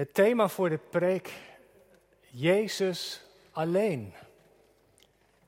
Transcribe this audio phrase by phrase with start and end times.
[0.00, 1.32] Het thema voor de preek,
[2.20, 4.14] Jezus alleen.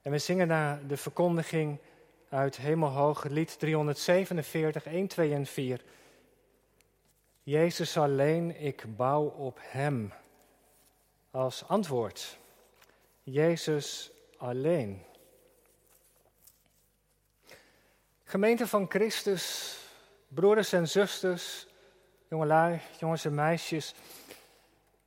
[0.02, 1.78] En we zingen naar de verkondiging
[2.28, 5.80] uit Hemelhoog, lied 347, 1, 2 en 4.
[7.42, 10.12] Jezus alleen, ik bouw op Hem.
[11.30, 12.38] Als antwoord,
[13.22, 15.02] Jezus alleen.
[18.24, 19.76] Gemeente van Christus,
[20.28, 21.66] broeders en zusters,
[22.28, 23.94] jongelui, jongens en meisjes.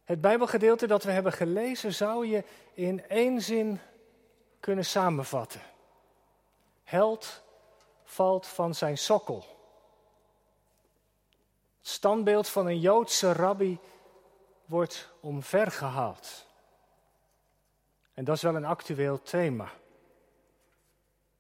[0.06, 2.44] Het Bijbelgedeelte dat we hebben gelezen zou je
[2.74, 3.80] in één zin
[4.60, 5.62] kunnen samenvatten.
[6.84, 7.44] Held
[8.04, 9.46] valt van zijn sokkel.
[11.78, 13.80] Het standbeeld van een Joodse rabbi
[14.66, 16.46] wordt omvergehaald.
[18.14, 19.72] En dat is wel een actueel thema.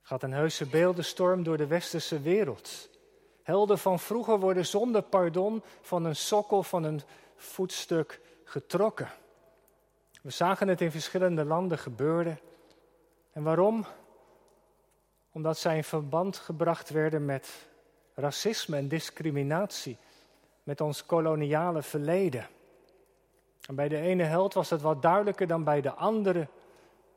[0.01, 2.89] Gaat een heuse beeldenstorm door de westerse wereld.
[3.43, 7.01] Helden van vroeger worden zonder pardon van een sokkel, van een
[7.35, 9.09] voetstuk getrokken.
[10.21, 12.39] We zagen het in verschillende landen gebeuren.
[13.31, 13.85] En waarom?
[15.31, 17.67] Omdat zij in verband gebracht werden met
[18.13, 19.97] racisme en discriminatie,
[20.63, 22.47] met ons koloniale verleden.
[23.67, 26.47] En bij de ene held was het wat duidelijker dan bij de andere,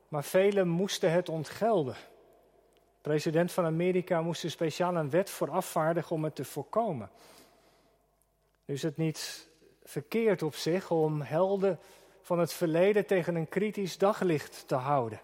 [0.07, 1.93] maar velen moesten het ontgelden.
[1.93, 7.09] De president van Amerika moest er speciaal een wet voor afvaardigen om het te voorkomen.
[8.65, 9.48] Nu is het niet
[9.89, 11.79] verkeerd op zich om helden
[12.21, 15.19] van het verleden tegen een kritisch daglicht te houden.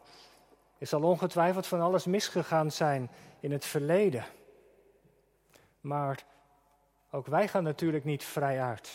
[0.77, 4.25] Er zal ongetwijfeld van alles misgegaan zijn in het verleden.
[5.81, 6.23] Maar
[7.11, 8.91] ook wij gaan natuurlijk niet vrij uit.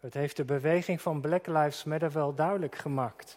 [0.00, 3.36] Het heeft de beweging van Black Lives Matter wel duidelijk gemaakt.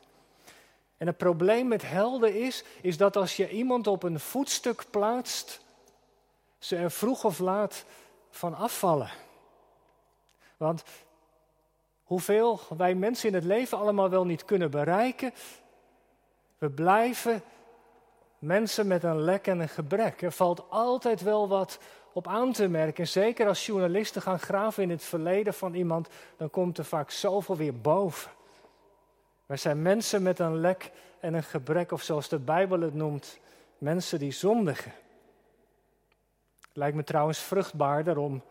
[0.97, 5.61] En het probleem met helden is, is dat als je iemand op een voetstuk plaatst,
[6.59, 7.85] ze er vroeg of laat
[8.29, 9.11] van afvallen.
[10.57, 10.83] Want
[12.09, 15.33] hoeveel wij mensen in het leven allemaal wel niet kunnen bereiken,
[16.57, 17.41] we blijven
[18.39, 20.21] mensen met een lek en een gebrek.
[20.21, 21.79] Er valt altijd wel wat
[22.13, 23.07] op aan te merken.
[23.07, 27.55] Zeker als journalisten gaan graven in het verleden van iemand, dan komt er vaak zoveel
[27.55, 28.31] weer boven.
[29.45, 33.39] Wij zijn mensen met een lek en een gebrek, of zoals de Bijbel het noemt,
[33.77, 34.93] mensen die zondigen.
[36.73, 38.43] Lijkt me trouwens vruchtbaarder om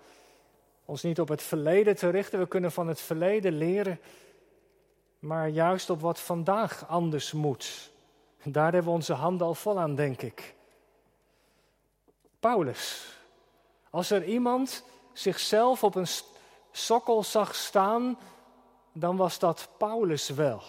[0.89, 2.39] ons niet op het verleden te richten.
[2.39, 4.01] We kunnen van het verleden leren,
[5.19, 7.91] maar juist op wat vandaag anders moet.
[8.43, 10.55] Daar hebben we onze handen al vol aan, denk ik.
[12.41, 13.13] Paulus.
[13.91, 16.07] Als er iemand zichzelf op een
[16.71, 18.19] sokkel zag staan,
[18.93, 20.63] dan was dat Paulus wel.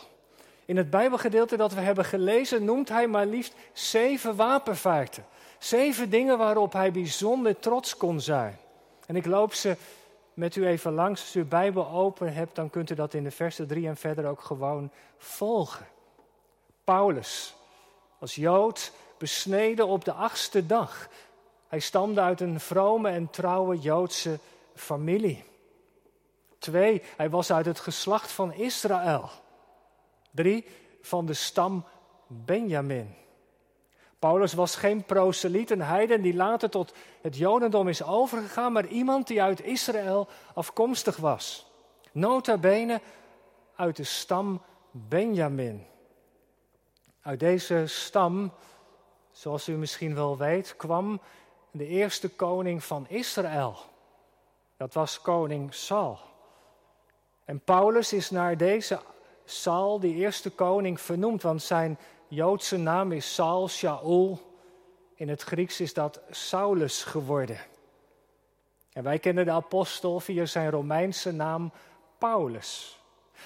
[0.65, 5.25] In het Bijbelgedeelte dat we hebben gelezen noemt hij maar liefst zeven wapenfeiten.
[5.59, 8.57] Zeven dingen waarop hij bijzonder trots kon zijn.
[9.05, 9.77] En ik loop ze
[10.39, 11.21] met u even langs.
[11.21, 13.97] Als u uw Bijbel open hebt, dan kunt u dat in de versen drie en
[13.97, 15.87] verder ook gewoon volgen.
[16.83, 17.55] Paulus,
[18.19, 21.09] als Jood, besneden op de achtste dag.
[21.67, 24.39] Hij stamde uit een vrome en trouwe Joodse
[24.75, 25.43] familie.
[26.57, 29.29] Twee, hij was uit het geslacht van Israël.
[30.31, 30.65] Drie,
[31.01, 31.85] van de stam
[32.27, 33.15] Benjamin.
[34.19, 39.27] Paulus was geen proseliet, een heiden die later tot het Jodendom is overgegaan, maar iemand
[39.27, 41.71] die uit Israël afkomstig was.
[42.11, 43.01] Nota bene
[43.75, 45.85] uit de stam Benjamin.
[47.21, 48.51] Uit deze stam,
[49.31, 51.21] zoals u misschien wel weet, kwam
[51.71, 53.77] de eerste koning van Israël.
[54.77, 56.19] Dat was koning Saul.
[57.45, 58.99] En Paulus is naar deze
[59.45, 61.97] Saul, die eerste koning, vernoemd, want zijn
[62.29, 64.39] Joodse naam is Saul Shaul.
[65.15, 67.59] In het Grieks is dat Saulus geworden.
[68.93, 71.71] En wij kennen de apostel via zijn Romeinse naam
[72.17, 72.99] Paulus.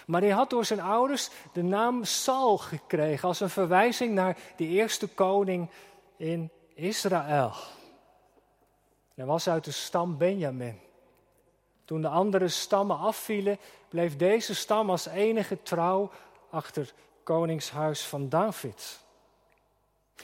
[0.05, 4.67] Maar hij had door zijn ouders de naam Saul gekregen als een verwijzing naar de
[4.67, 5.69] eerste koning
[6.17, 7.51] in Israël.
[9.13, 10.79] Hij was uit de stam Benjamin.
[11.85, 16.11] Toen de andere stammen afvielen, bleef deze stam als enige trouw
[16.49, 19.01] achter koningshuis van David.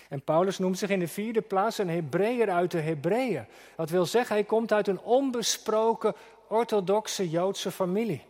[0.10, 3.46] En Paulus noemt zich in de vierde plaats een Hebreeër uit de Hebreeën.
[3.76, 6.16] Dat wil zeggen, hij komt uit een onbesproken
[6.48, 8.28] orthodoxe Joodse familie.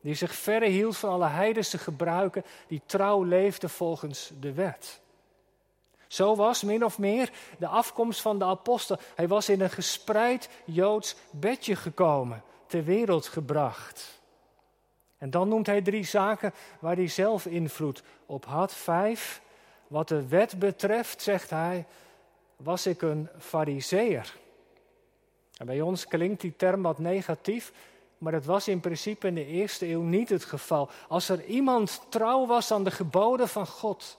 [0.00, 5.00] Die zich verre hield van alle heidense gebruiken, die trouw leefde volgens de wet.
[6.06, 8.96] Zo was min of meer de afkomst van de apostel.
[9.14, 14.19] Hij was in een gespreid Joods bedje gekomen, ter wereld gebracht.
[15.20, 18.74] En dan noemt hij drie zaken waar hij zelf invloed op had.
[18.74, 19.42] Vijf,
[19.86, 21.86] wat de wet betreft, zegt hij,
[22.56, 24.34] was ik een fariseer.
[25.56, 27.72] En bij ons klinkt die term wat negatief,
[28.18, 30.90] Maar dat was in principe in de eerste eeuw niet het geval.
[31.08, 34.18] Als er iemand trouw was aan de geboden van God,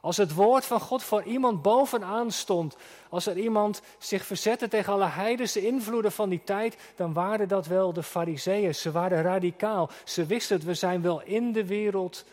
[0.00, 2.76] als het woord van God voor iemand bovenaan stond,
[3.08, 7.66] als er iemand zich verzette tegen alle heidense invloeden van die tijd, dan waren dat
[7.66, 8.74] wel de fariseeën.
[8.74, 9.90] Ze waren radicaal.
[10.04, 12.24] Ze wisten het, we zijn wel in de wereld,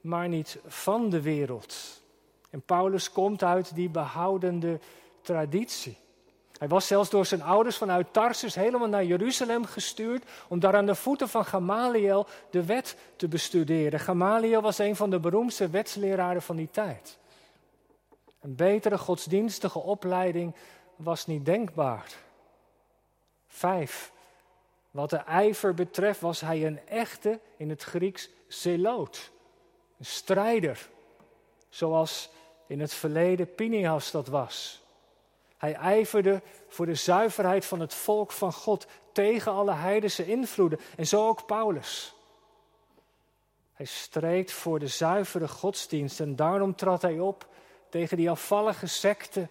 [0.00, 2.00] maar niet van de wereld.
[2.50, 4.80] En Paulus komt uit die behoudende
[5.22, 5.96] traditie.
[6.62, 10.86] Hij was zelfs door zijn ouders vanuit Tarsus helemaal naar Jeruzalem gestuurd om daar aan
[10.86, 14.00] de voeten van Gamaliel de wet te bestuderen.
[14.00, 17.18] Gamaliel was een van de beroemdste wetsleraren van die tijd.
[18.40, 20.54] Een betere godsdienstige opleiding
[20.96, 22.06] was niet denkbaar.
[23.46, 24.12] Vijf.
[24.90, 29.30] Wat de ijver betreft was hij een echte, in het Grieks, zeloot.
[29.98, 30.88] Een strijder.
[31.68, 32.30] Zoals
[32.66, 34.81] in het verleden Pinias dat was.
[35.62, 40.80] Hij ijverde voor de zuiverheid van het volk van God tegen alle heidense invloeden.
[40.96, 42.14] En zo ook Paulus.
[43.72, 47.46] Hij streed voor de zuivere godsdienst en daarom trad hij op
[47.88, 49.48] tegen die afvallige secte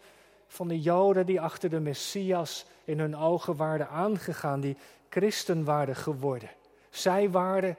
[0.48, 4.78] van de Joden die achter de Messias in hun ogen waren aangegaan, die
[5.10, 6.50] christen waren geworden.
[6.90, 7.78] Zij waren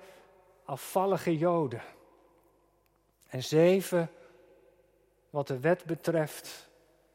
[0.64, 1.82] afvallige Joden.
[3.28, 4.10] En zeven,
[5.30, 6.70] wat de wet betreft,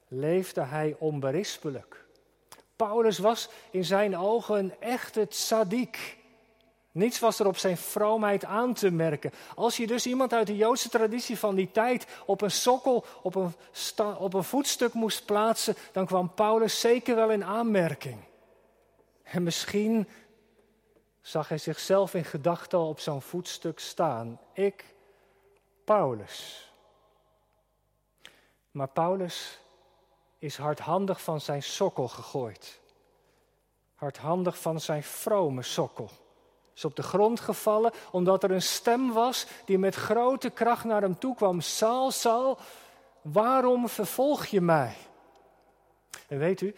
[0.08, 2.06] leefde hij onberispelijk.
[2.76, 6.18] Paulus was in zijn ogen een echte tzaddik.
[6.92, 9.32] Niets was er op zijn vroomheid aan te merken.
[9.56, 13.36] Als je dus iemand uit de Joodse traditie van die tijd op een sokkel, op
[13.36, 13.54] een,
[14.18, 18.18] op een voetstuk moest plaatsen, dan kwam Paulus zeker wel in aanmerking.
[19.24, 20.08] En misschien
[21.22, 24.40] zag hij zichzelf in gedachten op zo'n voetstuk staan.
[24.54, 24.86] Ik,
[25.86, 26.72] Paulus.
[28.72, 29.60] Maar Paulus
[30.40, 32.80] is hardhandig van zijn sokkel gegooid.
[33.96, 36.10] Hardhandig van zijn vrome sokkel.
[36.76, 41.02] Is op de grond gevallen omdat er een stem was die met grote kracht naar
[41.02, 41.62] hem toe kwam.
[41.62, 42.58] Saul, Saul,
[43.22, 44.96] waarom vervolg je mij?
[46.28, 46.76] En weet u,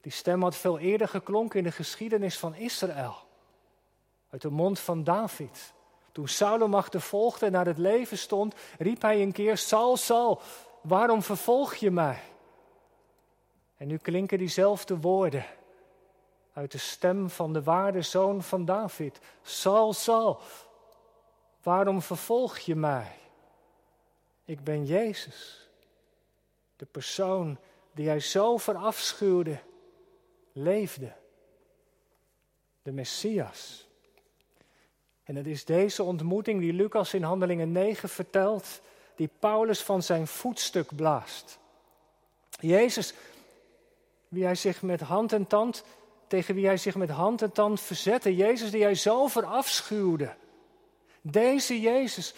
[0.00, 3.14] die stem had veel eerder geklonken in de geschiedenis van Israël.
[4.30, 5.72] Uit de mond van David.
[6.12, 10.40] Toen Saul hem achtervolgde en naar het leven stond, riep hij een keer: Saul, Saul,
[10.82, 12.22] waarom vervolg je mij?
[13.76, 15.44] En nu klinken diezelfde woorden
[16.52, 19.18] uit de stem van de waarde zoon van David.
[19.42, 20.40] Saul, Saul,
[21.62, 23.12] waarom vervolg je mij?
[24.44, 25.68] Ik ben Jezus,
[26.76, 27.58] de persoon
[27.92, 29.58] die hij zo verafschuwde,
[30.52, 31.12] leefde.
[32.82, 33.86] De Messias.
[35.24, 38.80] En het is deze ontmoeting die Lucas in Handelingen 9 vertelt,
[39.14, 41.58] die Paulus van zijn voetstuk blaast.
[42.60, 43.14] Jezus
[44.28, 45.84] wie hij zich met hand en tand,
[46.26, 48.36] tegen wie hij zich met hand en tand verzette.
[48.36, 50.34] Jezus die hij zo verafschuwde.
[51.20, 52.34] Deze Jezus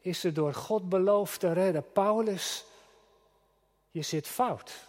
[0.00, 1.92] is er door God beloofd te redden.
[1.92, 2.64] Paulus,
[3.90, 4.88] je zit fout.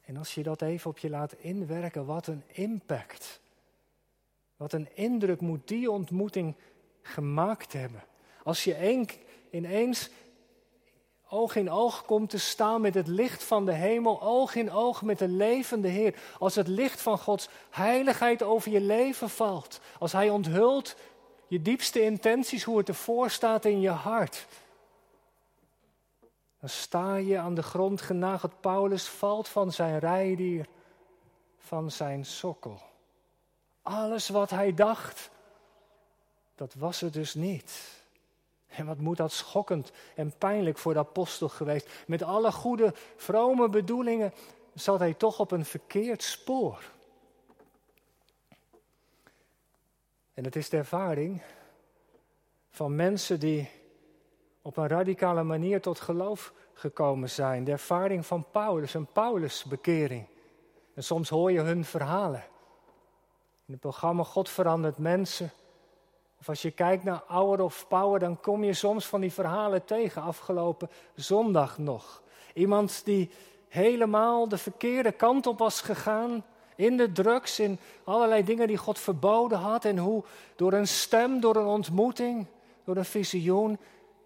[0.00, 3.40] En als je dat even op je laat inwerken, wat een impact.
[4.56, 6.56] Wat een indruk moet die ontmoeting
[7.02, 8.04] gemaakt hebben.
[8.42, 9.06] Als je
[9.50, 10.10] ineens
[11.30, 15.02] oog in oog komt te staan met het licht van de hemel, oog in oog
[15.02, 16.14] met de levende Heer.
[16.38, 20.96] Als het licht van Gods heiligheid over je leven valt, als Hij onthult
[21.46, 24.46] je diepste intenties, hoe het ervoor staat in je hart.
[26.60, 28.60] Dan sta je aan de grond genageld.
[28.60, 30.66] Paulus valt van zijn rijdier,
[31.58, 32.80] van zijn sokkel.
[33.82, 35.30] Alles wat hij dacht,
[36.54, 37.97] dat was het dus niet.
[38.78, 41.88] En wat moet dat schokkend en pijnlijk voor de apostel geweest.
[42.06, 44.32] Met alle goede, vrome bedoelingen
[44.74, 46.82] zat hij toch op een verkeerd spoor.
[50.34, 51.42] En het is de ervaring
[52.70, 53.70] van mensen die
[54.62, 57.64] op een radicale manier tot geloof gekomen zijn.
[57.64, 60.26] De ervaring van Paulus, een Paulusbekering.
[60.94, 62.44] En soms hoor je hun verhalen.
[63.66, 65.50] In het programma God verandert mensen
[66.40, 69.84] of als je kijkt naar Hour of Power, dan kom je soms van die verhalen
[69.84, 72.22] tegen, afgelopen zondag nog.
[72.54, 73.30] Iemand die
[73.68, 76.44] helemaal de verkeerde kant op was gegaan,
[76.78, 79.84] in de drugs, in allerlei dingen die God verboden had.
[79.84, 80.24] En hoe
[80.56, 82.46] door een stem, door een ontmoeting,
[82.84, 83.78] door een visioen,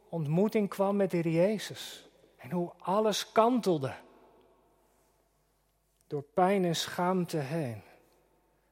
[0.09, 2.09] ontmoeting kwam met de Heer Jezus.
[2.37, 3.93] En hoe alles kantelde.
[6.07, 7.83] Door pijn en schaamte heen.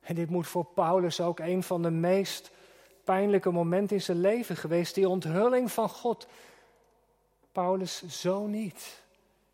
[0.00, 2.50] En dit moet voor Paulus ook een van de meest
[3.10, 6.26] pijnlijke moment in zijn leven geweest, die onthulling van God.
[7.52, 9.02] Paulus, zo niet.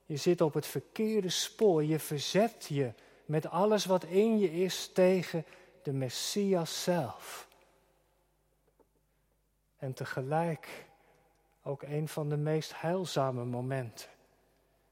[0.07, 2.93] Je zit op het verkeerde spoor, je verzet je
[3.25, 5.45] met alles wat in je is tegen
[5.83, 7.49] de Messias zelf.
[9.77, 10.87] En tegelijk
[11.63, 14.09] ook een van de meest heilzame momenten.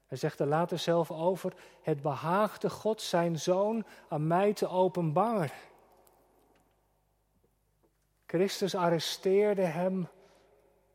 [0.07, 5.51] Hij zegt er later zelf over: Het behaagde God zijn zoon aan mij te openbaren.
[8.35, 10.07] Christus arresteerde hem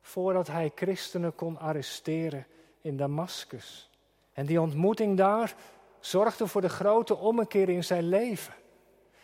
[0.01, 2.47] voordat hij christenen kon arresteren
[2.81, 3.91] in Damascus.
[4.33, 5.55] En die ontmoeting daar
[6.01, 8.55] zorgde voor de grote ommekeer in zijn leven.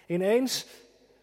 [0.06, 0.66] Ineens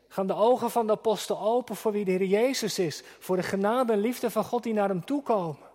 [0.08, 3.44] gaan de ogen van de apostel open voor wie de Heer Jezus is, voor de
[3.44, 5.72] genade en liefde van God die naar hem toe komen.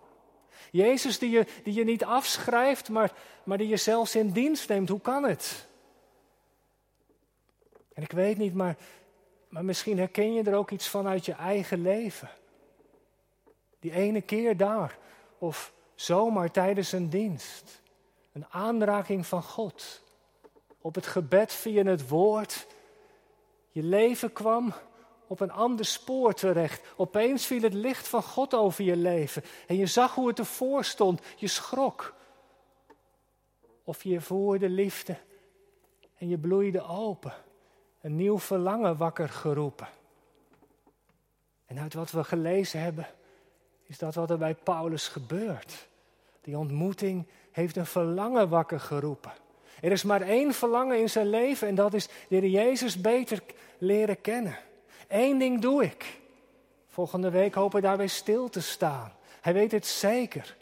[0.71, 4.89] Jezus die je, die je niet afschrijft, maar, maar die je zelfs in dienst neemt.
[4.89, 5.67] Hoe kan het?
[7.93, 8.77] En ik weet niet, maar,
[9.49, 12.29] maar misschien herken je er ook iets van uit je eigen leven.
[13.79, 14.97] Die ene keer daar,
[15.37, 17.81] of zomaar tijdens een dienst.
[18.33, 20.01] Een aanraking van God.
[20.81, 22.67] Op het gebed via het woord.
[23.71, 24.73] Je leven kwam
[25.27, 26.81] op een ander spoor terecht.
[26.95, 29.43] Opeens viel het licht van God over je leven.
[29.67, 31.21] En je zag hoe het ervoor stond.
[31.35, 32.13] Je schrok.
[33.83, 35.17] Of je voerde liefde
[36.17, 37.33] en je bloeide open.
[38.01, 39.87] Een nieuw verlangen wakker geroepen.
[41.65, 43.07] En uit wat we gelezen hebben,
[43.83, 45.87] is dat wat er bij Paulus gebeurt.
[46.41, 49.31] Die ontmoeting heeft een verlangen wakker geroepen.
[49.81, 53.43] Er is maar één verlangen in zijn leven en dat is de Heer Jezus beter
[53.77, 54.57] leren kennen.
[55.07, 56.19] Eén ding doe ik.
[56.87, 59.11] Volgende week hoop ik daarbij stil te staan.
[59.41, 60.57] Hij weet het zeker.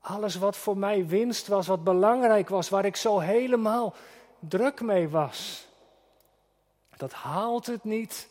[0.00, 3.94] Alles wat voor mij winst was, wat belangrijk was, waar ik zo helemaal
[4.38, 5.68] druk mee was,
[7.00, 8.28] dat haalt het niet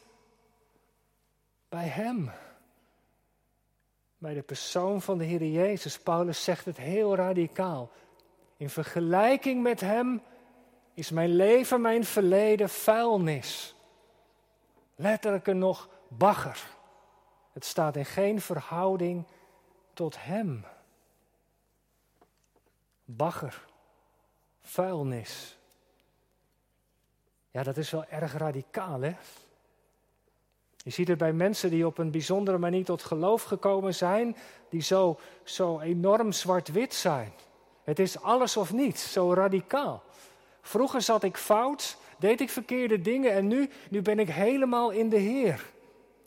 [1.69, 2.31] bij Hem.
[4.17, 5.99] Bij de persoon van de Heer Jezus.
[5.99, 7.91] Paulus zegt het heel radicaal.
[8.57, 10.21] In vergelijking met Hem
[10.93, 13.75] is mijn leven, mijn verleden vuilnis.
[14.95, 16.77] Letterlijk nog bagger.
[17.51, 19.27] Het staat in geen verhouding
[19.93, 20.65] tot Hem.
[23.05, 23.65] Bagger,
[24.61, 25.58] vuilnis.
[27.51, 29.15] Ja, dat is wel erg radicaal, hè?
[30.83, 34.35] Je ziet het bij mensen die op een bijzondere manier tot geloof gekomen zijn,
[34.69, 37.31] die zo, zo enorm zwart-wit zijn.
[37.83, 40.03] Het is alles of niets, zo radicaal.
[40.61, 45.09] Vroeger zat ik fout, deed ik verkeerde dingen en nu, nu ben ik helemaal in
[45.09, 45.65] de Heer.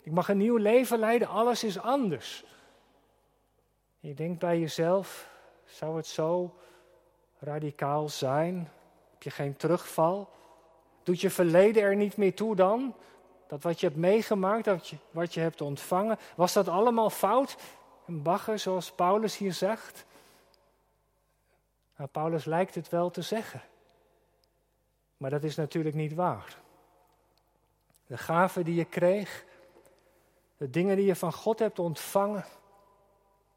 [0.03, 2.45] Ik mag een nieuw leven leiden, alles is anders.
[4.01, 5.29] Je denkt bij jezelf,
[5.65, 6.55] zou het zo
[7.39, 8.71] radicaal zijn?
[9.11, 10.29] Heb je geen terugval?
[11.03, 12.95] Doet je verleden er niet meer toe dan?
[13.47, 17.57] Dat wat je hebt meegemaakt, dat je, wat je hebt ontvangen, was dat allemaal fout?
[18.07, 20.05] Een bagger, zoals Paulus hier zegt?
[21.97, 23.63] Nou, Paulus lijkt het wel te zeggen.
[25.17, 26.57] Maar dat is natuurlijk niet waar.
[28.07, 29.45] De gaven die je kreeg,
[30.57, 32.45] de dingen die je van God hebt ontvangen,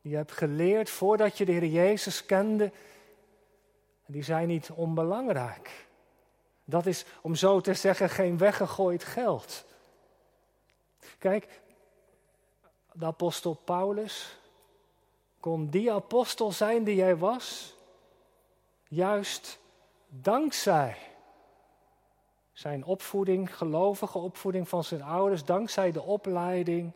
[0.02, 2.72] die je hebt geleerd voordat je de Heer Jezus kende,
[4.06, 5.85] die zijn niet onbelangrijk.
[6.66, 9.66] Dat is, om zo te zeggen, geen weggegooid geld.
[11.18, 11.62] Kijk,
[12.92, 14.38] de apostel Paulus
[15.40, 17.76] kon die apostel zijn die hij was,
[18.88, 19.60] juist
[20.08, 20.98] dankzij
[22.54, 26.92] zijn opvoeding, gelovige opvoeding van zijn ouders, dankzij de opleiding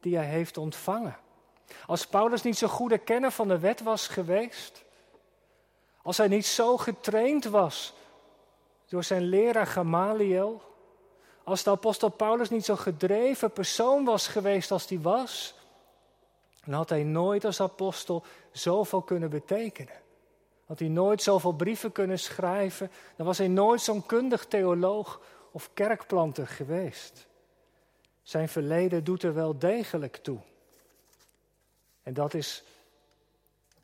[0.00, 1.16] die hij heeft ontvangen.
[1.86, 4.84] Als Paulus niet zo goede kenner van de wet was geweest,
[6.02, 7.94] als hij niet zo getraind was
[8.88, 10.62] door zijn leraar Gamaliel,
[11.44, 15.54] als de apostel Paulus niet zo'n gedreven persoon was geweest als hij was,
[16.64, 20.02] dan had hij nooit als apostel zoveel kunnen betekenen.
[20.66, 25.70] Had hij nooit zoveel brieven kunnen schrijven, dan was hij nooit zo'n kundig theoloog of
[25.74, 27.26] kerkplanter geweest.
[28.22, 30.38] Zijn verleden doet er wel degelijk toe.
[32.02, 32.62] En dat is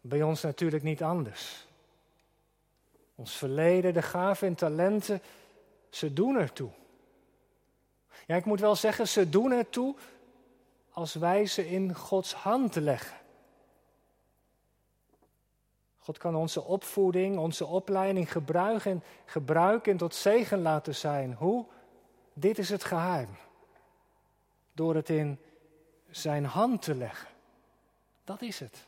[0.01, 1.67] bij ons natuurlijk niet anders.
[3.21, 5.23] Ons verleden, de gaven en talenten,
[5.91, 6.71] ze doen ertoe.
[8.27, 9.95] Ja, ik moet wel zeggen, ze doen ertoe
[10.91, 13.17] als wij ze in Gods hand leggen.
[15.99, 21.35] God kan onze opvoeding, onze opleiding gebruiken, gebruiken en tot zegen laten zijn.
[21.35, 21.67] Hoe?
[22.33, 23.37] Dit is het geheim.
[24.73, 25.39] Door het in
[26.11, 27.29] zijn hand te leggen.
[28.25, 28.87] Dat is het.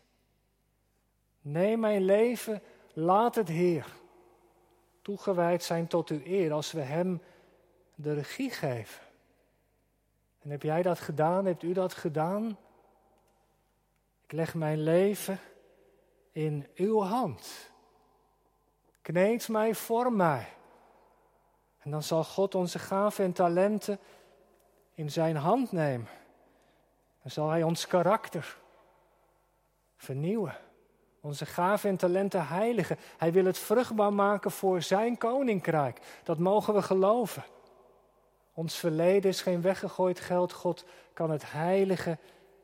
[1.41, 2.63] Neem mijn leven,
[2.93, 4.01] laat het Heer
[5.03, 7.23] toegewijd zijn tot uw eer als we Hem
[7.95, 9.03] de regie geven.
[10.43, 11.45] En heb jij dat gedaan?
[11.45, 12.59] Hebt u dat gedaan?
[14.25, 15.39] Ik leg mijn leven
[16.33, 17.71] in uw hand.
[19.03, 20.49] Kneed mij, vorm mij.
[21.79, 23.99] En dan zal God onze gaven en talenten
[24.95, 26.09] in zijn hand nemen.
[27.23, 28.59] Dan zal hij ons karakter
[29.97, 30.57] vernieuwen.
[31.25, 32.99] Onze gaven en talenten heiligen.
[33.17, 36.01] Hij wil het vruchtbaar maken voor zijn koninkrijk.
[36.25, 37.45] Dat mogen we geloven.
[38.55, 40.53] Ons verleden is geen weggegooid geld.
[40.53, 42.19] God kan het heiligen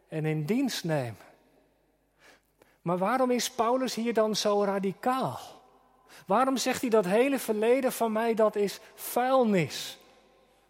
[0.08, 1.26] en in dienst nemen.
[2.82, 5.38] Maar waarom is Paulus hier dan zo radicaal?
[6.26, 9.98] Waarom zegt hij dat hele verleden van mij dat is vuilnis?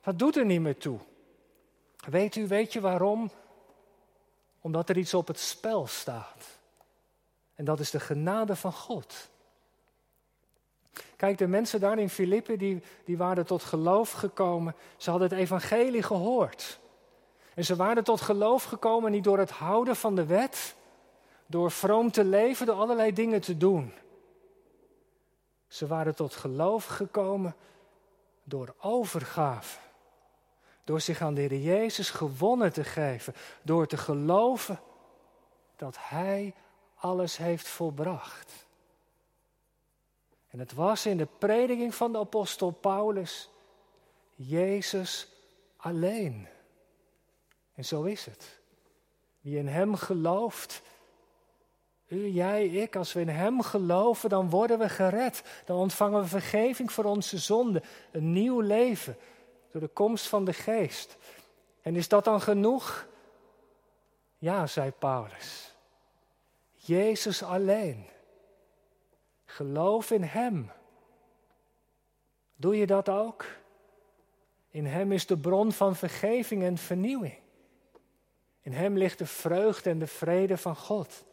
[0.02, 0.98] Dat doet er niet meer toe.
[2.08, 3.30] Weet u, weet je waarom?
[4.60, 6.57] Omdat er iets op het spel staat.
[7.58, 9.28] En dat is de genade van God.
[11.16, 14.74] Kijk, de mensen daar in Filippi, die, die waren tot geloof gekomen.
[14.96, 16.78] Ze hadden het evangelie gehoord.
[17.54, 20.74] En ze waren tot geloof gekomen niet door het houden van de wet,
[21.46, 23.92] door vroom te leven, door allerlei dingen te doen.
[25.68, 27.54] Ze waren tot geloof gekomen
[28.44, 29.78] door overgave.
[30.84, 33.34] Door zich aan de Heer Jezus gewonnen te geven.
[33.62, 34.80] Door te geloven
[35.76, 36.54] dat Hij
[36.98, 38.66] alles heeft volbracht.
[40.48, 43.50] En het was in de prediking van de apostel Paulus
[44.34, 45.28] Jezus
[45.76, 46.48] alleen.
[47.74, 48.60] En zo is het.
[49.40, 50.82] Wie in Hem gelooft,
[52.08, 55.42] u, jij, ik, als we in Hem geloven, dan worden we gered.
[55.64, 57.82] Dan ontvangen we vergeving voor onze zonden.
[58.12, 59.16] Een nieuw leven
[59.70, 61.16] door de komst van de Geest.
[61.82, 63.06] En is dat dan genoeg?
[64.38, 65.67] Ja, zei Paulus.
[66.88, 68.06] Jezus alleen.
[69.44, 70.70] Geloof in Hem.
[72.56, 73.46] Doe je dat ook?
[74.70, 77.38] In Hem is de bron van vergeving en vernieuwing.
[78.60, 81.24] In Hem ligt de vreugde en de vrede van God.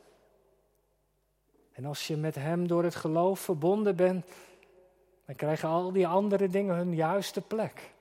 [1.71, 4.25] En als je met Hem door het geloof verbonden bent,
[5.25, 7.93] dan krijgen al die andere dingen hun juiste plek.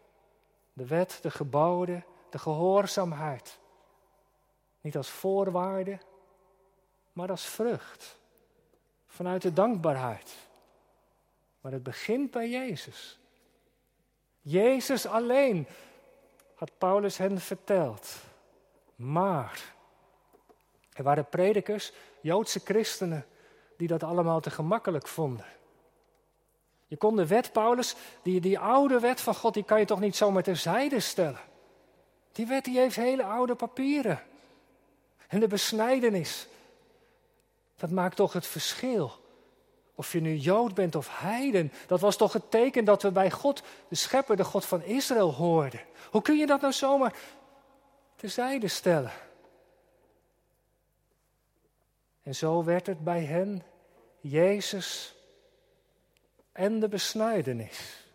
[0.73, 3.58] De wet, de geboden, de gehoorzaamheid.
[4.80, 5.98] Niet als voorwaarde,
[7.14, 8.18] maar als vrucht.
[9.07, 10.35] Vanuit de dankbaarheid.
[11.61, 13.18] Maar het begint bij Jezus.
[14.40, 15.66] Jezus alleen,
[16.55, 18.16] had Paulus hen verteld.
[18.96, 19.74] Maar
[20.92, 23.27] er waren predikers, Joodse christenen,
[23.77, 25.46] die dat allemaal te gemakkelijk vonden.
[26.87, 30.00] Je kon de wet, Paulus, die, die oude wet van God, die kan je toch
[30.00, 31.40] niet zomaar terzijde stellen.
[32.33, 34.22] Die wet die heeft hele oude papieren.
[35.29, 36.48] En de besnijdenis,
[37.85, 39.12] dat maakt toch het verschil.
[39.94, 43.31] Of je nu Jood bent of heiden, dat was toch het teken dat we bij
[43.31, 45.81] God, de schepper, de God van Israël, hoorden.
[46.11, 47.16] Hoe kun je dat nou zomaar
[48.16, 49.12] terzijde stellen?
[52.23, 53.62] En zo werd het bij hen
[54.20, 55.14] Jezus
[56.53, 58.07] en de besnijdenis.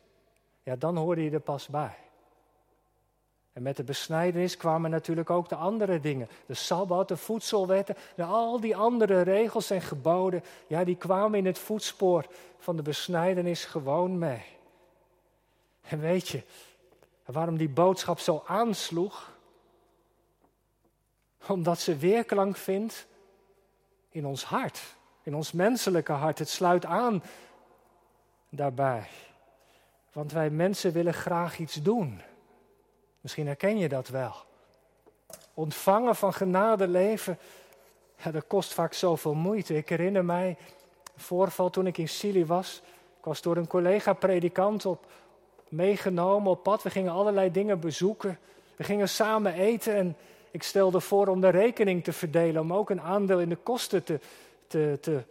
[0.64, 1.98] Ja, dan hoorde je er pas bij.
[3.60, 6.30] En met de besnijdenis kwamen natuurlijk ook de andere dingen.
[6.46, 10.44] De Sabbat, de voedselwetten, al die andere regels en geboden.
[10.68, 12.26] Ja, die kwamen in het voetspoor
[12.58, 14.44] van de besnijdenis gewoon mee.
[15.82, 16.44] En weet je
[17.26, 19.38] waarom die boodschap zo aansloeg?
[21.48, 23.08] Omdat ze weerklank vindt
[24.10, 24.82] in ons hart,
[25.24, 26.40] in ons menselijke hart.
[26.40, 27.24] Het sluit aan
[28.50, 29.08] daarbij.
[30.12, 32.22] Want wij mensen willen graag iets doen.
[33.30, 34.36] Misschien herken je dat wel.
[35.54, 37.40] Ontvangen van genade leven,
[38.32, 39.76] dat kost vaak zoveel moeite.
[39.76, 42.82] Ik herinner mij een voorval toen ik in Chili was.
[43.18, 45.06] Ik was door een collega-predikant op,
[45.68, 46.84] meegenomen op pad.
[46.84, 48.40] We gingen allerlei dingen bezoeken.
[48.76, 50.18] We gingen samen eten en
[50.52, 54.04] ik stelde voor om de rekening te verdelen, om ook een aandeel in de kosten
[54.04, 54.20] te,
[54.68, 55.24] te, te,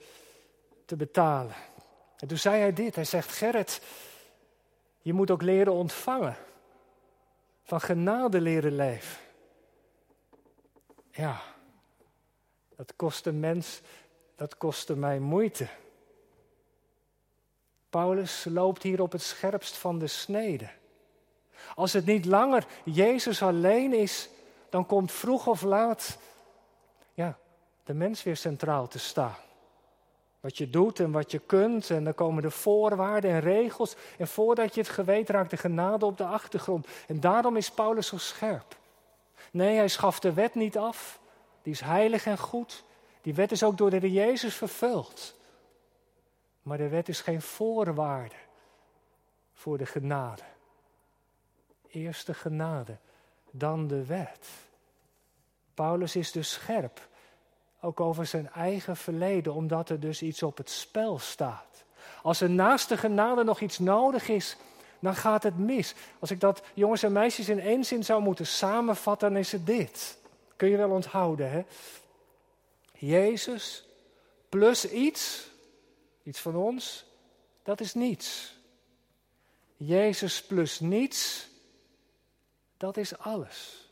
[0.85, 1.55] te betalen.
[2.19, 3.81] En toen zei hij dit, hij zegt, Gerrit,
[5.03, 6.37] je moet ook leren ontvangen.
[7.69, 9.19] Van genade leren leven.
[11.11, 11.41] Ja,
[12.77, 13.81] dat kostte mens,
[14.37, 15.69] dat kostte mij moeite.
[17.91, 20.71] Paulus loopt hier op het scherpst van de snede.
[21.75, 24.29] Als het niet langer Jezus alleen is,
[24.69, 26.19] dan komt vroeg of laat
[27.15, 27.39] ja,
[27.85, 29.37] de mens weer centraal te staan.
[30.41, 31.91] Wat je doet en wat je kunt.
[31.91, 33.97] En dan komen de voorwaarden en regels.
[34.19, 36.87] En voordat je het geweten raakt, de genade op de achtergrond.
[37.07, 38.77] En daarom is Paulus zo scherp.
[39.51, 41.21] Nee, hij schaft de wet niet af.
[41.63, 42.85] Die is heilig en goed.
[43.23, 45.37] Die wet is ook door de Jezus vervuld.
[46.63, 48.35] Maar de wet is geen voorwaarde
[49.53, 50.43] voor de genade.
[51.89, 52.99] Eerst de genade,
[53.51, 54.49] dan de wet.
[55.75, 57.09] Paulus is dus scherp
[57.81, 61.85] ook over zijn eigen verleden, omdat er dus iets op het spel staat.
[62.23, 64.57] Als er naast de genade nog iets nodig is,
[65.01, 65.95] dan gaat het mis.
[66.19, 69.67] Als ik dat jongens en meisjes in één zin zou moeten samenvatten, dan is het
[69.67, 70.19] dit.
[70.57, 71.65] Kun je wel onthouden, hè?
[72.93, 73.89] Jezus
[74.49, 75.51] plus iets,
[76.23, 77.05] iets van ons,
[77.63, 78.57] dat is niets.
[79.77, 81.49] Jezus plus niets,
[82.77, 83.88] dat is alles.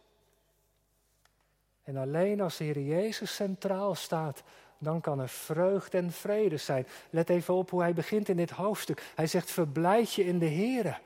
[1.87, 4.43] En alleen als de Heer Jezus centraal staat,
[4.79, 6.87] dan kan er vreugde en vrede zijn.
[7.11, 9.03] Let even op hoe hij begint in dit hoofdstuk.
[9.15, 11.01] Hij zegt: Verblijd je in de Heer.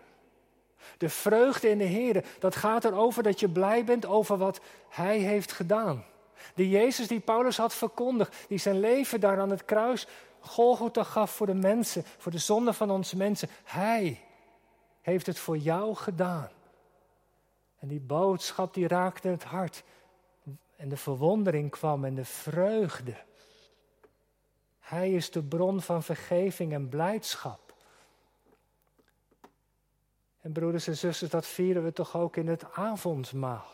[0.98, 5.18] De vreugde in de Heer, dat gaat erover dat je blij bent over wat Hij
[5.18, 6.04] heeft gedaan.
[6.54, 10.06] De Jezus die Paulus had verkondigd, die zijn leven daar aan het kruis
[10.40, 13.48] Golgotha gaf voor de mensen, voor de zonde van onze mensen.
[13.64, 14.20] Hij
[15.00, 16.48] heeft het voor jou gedaan.
[17.78, 19.82] En die boodschap die raakte het hart.
[20.80, 23.14] En de verwondering kwam en de vreugde.
[24.78, 27.74] Hij is de bron van vergeving en blijdschap.
[30.40, 33.66] En broeders en zusters, dat vieren we toch ook in het avondmaal.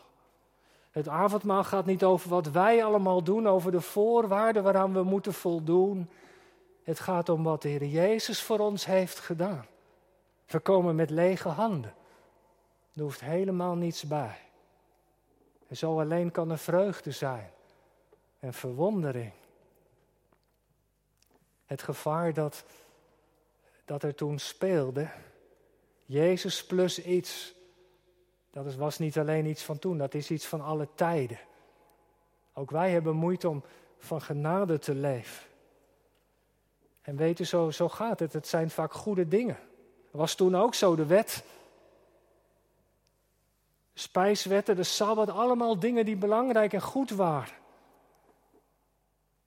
[0.91, 5.33] Het avondmaal gaat niet over wat wij allemaal doen, over de voorwaarden waaraan we moeten
[5.33, 6.09] voldoen.
[6.83, 9.65] Het gaat om wat de Heer Jezus voor ons heeft gedaan.
[10.45, 11.93] We komen met lege handen.
[12.93, 14.46] Er hoeft helemaal niets bij.
[15.67, 17.51] En zo alleen kan er vreugde zijn
[18.39, 19.31] en verwondering.
[21.65, 22.63] Het gevaar dat,
[23.85, 25.09] dat er toen speelde,
[26.05, 27.53] Jezus plus iets,
[28.51, 31.39] dat was niet alleen iets van toen, dat is iets van alle tijden.
[32.53, 33.63] Ook wij hebben moeite om
[33.97, 35.45] van genade te leven.
[37.01, 38.33] En weet u, zo, zo gaat het.
[38.33, 39.57] Het zijn vaak goede dingen.
[40.11, 41.43] was toen ook zo, de wet.
[43.99, 47.53] Spijswetten, de sabbat, allemaal dingen die belangrijk en goed waren.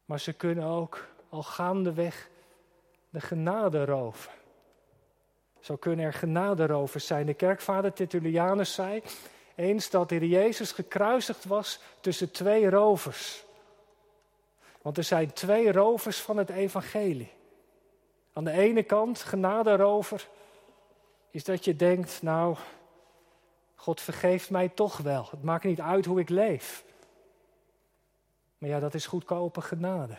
[0.05, 2.29] Maar ze kunnen ook al gaandeweg
[3.11, 4.33] de genade roven.
[5.61, 7.27] Zo kunnen er genaderovers zijn.
[7.27, 9.03] De kerkvader Tertullianus zei
[9.55, 13.45] eens dat de Jezus gekruisigd was tussen twee rovers.
[14.83, 17.33] Want er zijn twee rovers van het evangelie.
[18.33, 20.29] Aan de ene kant, genaderover,
[21.31, 22.57] is dat je denkt, nou,
[23.81, 25.29] God vergeeft mij toch wel.
[25.31, 26.85] Het maakt niet uit hoe ik leef.
[28.59, 30.16] Maar ja, dat is goedkope genade.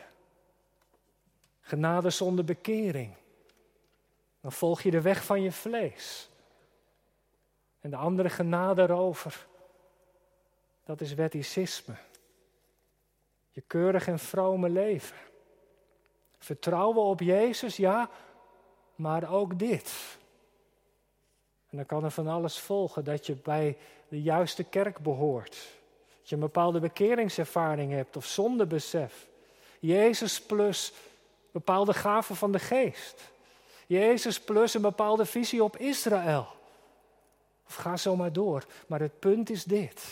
[1.60, 3.14] Genade zonder bekering.
[4.40, 6.30] Dan volg je de weg van je vlees.
[7.80, 9.48] En de andere genade erover,
[10.86, 11.96] dat is wetticisme.
[13.50, 15.18] Je keurig en vrome leven.
[16.38, 18.10] Vertrouwen op Jezus, ja,
[18.96, 20.20] maar ook dit.
[21.72, 25.58] En dan kan er van alles volgen dat je bij de juiste kerk behoort.
[26.20, 29.28] Dat je een bepaalde bekeringservaring hebt of zondebesef.
[29.80, 30.94] Jezus plus
[31.52, 33.32] bepaalde gaven van de geest.
[33.88, 36.48] Jezus plus een bepaalde visie op Israël.
[37.68, 38.66] Of ga zo maar door.
[38.88, 40.04] Maar het punt is dit.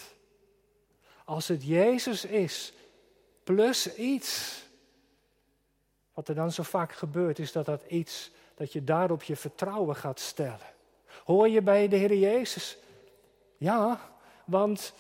[1.26, 2.74] Als het Jezus is,
[3.44, 4.62] plus iets.
[6.14, 9.96] Wat er dan zo vaak gebeurt, is dat dat iets, dat je daarop je vertrouwen
[9.96, 10.78] gaat stellen.
[11.30, 12.78] Hoor je bij de Heer Jezus?
[13.58, 14.00] Ja,
[14.46, 14.94] want.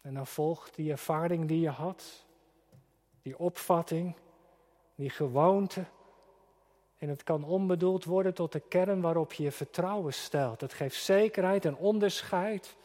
[0.00, 2.24] En dan volgt die ervaring die je had,
[3.22, 4.14] die opvatting,
[4.94, 5.84] die gewoonte.
[6.98, 10.60] En het kan onbedoeld worden tot de kern waarop je je vertrouwen stelt.
[10.60, 12.76] Het geeft zekerheid en onderscheid.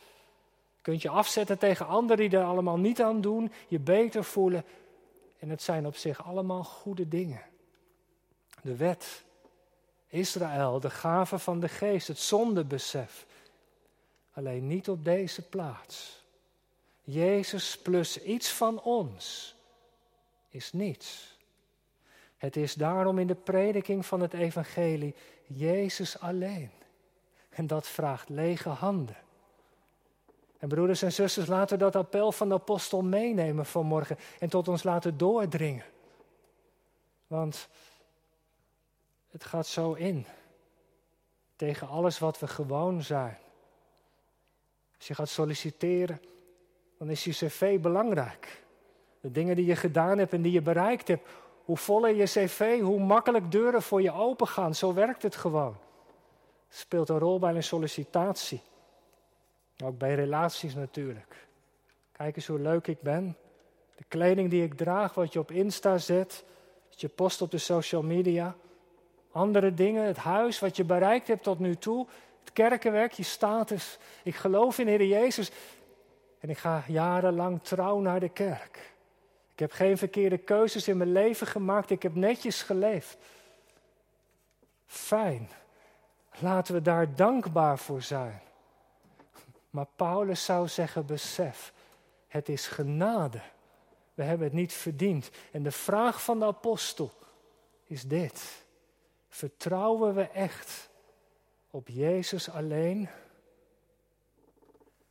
[0.76, 4.66] Je kunt je afzetten tegen anderen die er allemaal niet aan doen, je beter voelen.
[5.40, 7.42] En het zijn op zich allemaal goede dingen.
[8.62, 9.26] De wet,
[10.08, 13.26] Israël, de gave van de geest, het zondebesef.
[14.34, 16.24] Alleen niet op deze plaats.
[17.04, 19.56] Jezus plus iets van ons
[20.50, 21.38] is niets.
[22.38, 25.16] Het is daarom in de prediking van het evangelie
[25.46, 26.72] Jezus alleen.
[27.50, 29.18] En dat vraagt lege handen.
[30.58, 34.68] En broeders en zusters, laten we dat appel van de apostel meenemen vanmorgen en tot
[34.68, 35.86] ons laten doordringen.
[37.28, 37.68] Want
[39.32, 40.26] het gaat zo in
[41.56, 43.38] tegen alles wat we gewoon zijn.
[44.98, 46.22] Als je gaat solliciteren,
[46.98, 48.64] dan is je cv belangrijk.
[49.20, 51.28] De dingen die je gedaan hebt en die je bereikt hebt,
[51.64, 54.76] hoe voller je cv, hoe makkelijk deuren voor je open gaan.
[54.76, 55.78] Zo werkt het gewoon.
[56.68, 58.62] Het speelt een rol bij een sollicitatie.
[59.84, 61.48] Ook bij relaties natuurlijk.
[62.12, 63.38] Kijk eens hoe leuk ik ben.
[63.96, 66.46] De kleding die ik draag, wat je op Insta zet,
[66.90, 68.56] wat je post op de social media.
[69.38, 72.08] Andere dingen, het huis wat je bereikt hebt tot nu toe.
[72.40, 73.98] Het kerkenwerk, je status.
[74.24, 75.52] Ik geloof in Heer Jezus.
[76.40, 78.94] En ik ga jarenlang trouw naar de kerk.
[79.54, 81.90] Ik heb geen verkeerde keuzes in mijn leven gemaakt.
[81.90, 83.18] Ik heb netjes geleefd.
[84.86, 85.50] Fijn.
[86.40, 88.42] Laten we daar dankbaar voor zijn.
[89.70, 91.74] Maar Paulus zou zeggen: besef,
[92.28, 93.42] het is genade.
[94.14, 95.30] We hebben het niet verdiend.
[95.52, 97.12] En de vraag van de apostel
[97.84, 98.66] is dit:
[99.28, 100.90] vertrouwen we echt
[101.72, 103.10] op Jezus alleen?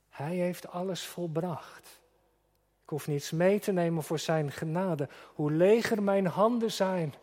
[0.09, 2.01] Hij heeft alles volbracht.
[2.83, 5.09] Ik hoef niets mee te nemen voor zijn genade.
[5.35, 7.15] Hoe leger mijn handen zijn,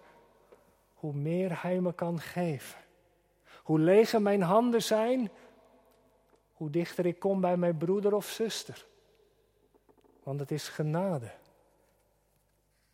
[0.93, 2.79] hoe meer hij me kan geven.
[3.63, 5.31] Hoe leger mijn handen zijn,
[6.53, 8.85] hoe dichter ik kom bij mijn broeder of zuster.
[10.23, 11.31] Want het is genade.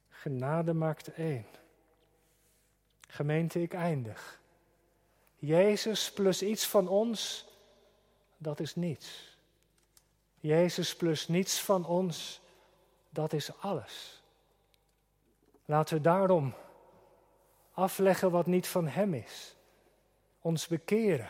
[0.09, 1.45] Genade maakt één.
[3.12, 4.39] Gemeente, ik eindig.
[5.36, 7.48] Jezus plus iets van ons,
[8.38, 9.38] dat is niets.
[10.39, 12.41] Jezus plus niets van ons,
[13.10, 14.24] dat is alles.
[15.65, 16.54] Laten we daarom
[17.72, 19.56] afleggen wat niet van Hem is.
[20.41, 21.30] Ons bekeren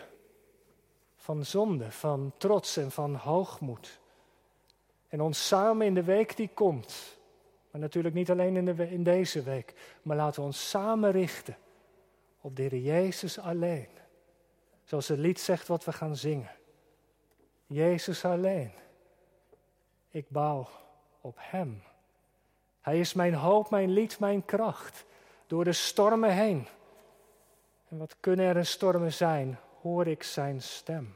[1.16, 4.00] van zonde, van trots en van hoogmoed.
[5.08, 7.18] En ons samen in de week die komt,
[7.72, 11.58] maar natuurlijk niet alleen in, de, in deze week, maar laten we ons samen richten
[12.42, 13.88] op de Heer Jezus alleen.
[14.84, 16.52] Zoals het lied zegt wat we gaan zingen.
[17.66, 18.72] Jezus alleen.
[20.10, 20.68] Ik bouw
[21.22, 21.84] op Hem.
[22.82, 25.06] Hij is mijn hoop, mijn lied, mijn kracht.
[25.48, 26.68] Door de stormen heen.
[27.90, 29.58] En wat kunnen er in stormen zijn?
[29.82, 31.16] Hoor ik Zijn stem.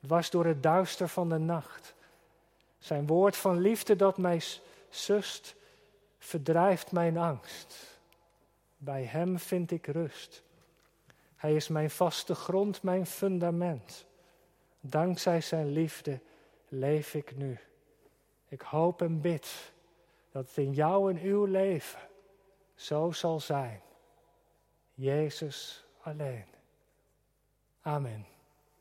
[0.00, 1.94] Was door het duister van de nacht.
[2.78, 4.42] Zijn woord van liefde dat mij
[4.90, 5.54] sust,
[6.18, 7.91] verdrijft mijn angst.
[8.84, 10.42] Bij Hem vind ik rust.
[11.36, 14.06] Hij is mijn vaste grond, mijn fundament.
[14.80, 16.20] Dankzij Zijn liefde
[16.68, 17.58] leef ik nu.
[18.48, 19.72] Ik hoop en bid
[20.30, 22.00] dat het in jou en uw leven
[22.74, 23.80] zo zal zijn.
[24.94, 26.46] Jezus alleen.
[27.80, 28.31] Amen.